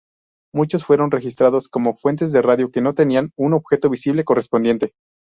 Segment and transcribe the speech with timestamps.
[0.51, 4.93] Muchos fueron registrados como fuentes de radio que no tenía un objeto visible correspondiente.